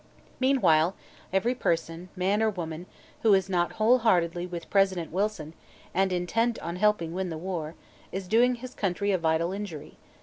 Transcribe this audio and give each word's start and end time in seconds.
Meanwhile, 0.39 0.95
every 1.31 1.53
person 1.53 2.09
man 2.15 2.41
or 2.41 2.49
woman 2.49 2.87
who 3.21 3.35
is 3.35 3.47
not 3.51 3.73
whole 3.73 3.99
heartedly 3.99 4.47
with 4.47 4.67
President 4.71 5.11
Wilson 5.11 5.53
and 5.93 6.11
intent 6.11 6.57
on 6.57 6.77
helping 6.77 7.13
win 7.13 7.29
the 7.29 7.37
war, 7.37 7.75
is 8.11 8.27
doing 8.27 8.55
his 8.55 8.73
country 8.73 9.11
a 9.11 9.19
vital 9.19 9.51
injury. 9.53 9.97